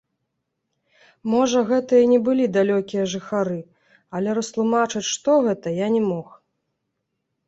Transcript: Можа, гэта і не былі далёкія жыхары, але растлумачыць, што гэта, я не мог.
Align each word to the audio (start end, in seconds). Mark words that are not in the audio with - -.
Можа, 1.33 1.59
гэта 1.71 1.93
і 2.03 2.07
не 2.11 2.15
былі 2.29 2.45
далёкія 2.55 3.03
жыхары, 3.13 3.57
але 4.21 4.29
растлумачыць, 4.39 5.05
што 5.13 5.37
гэта, 5.49 5.75
я 5.85 5.91
не 5.97 6.01
мог. 6.09 6.27